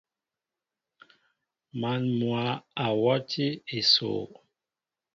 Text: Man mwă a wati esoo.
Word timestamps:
Man 1.79 2.01
mwă 2.19 2.43
a 2.85 2.87
wati 3.03 3.47
esoo. 3.77 4.21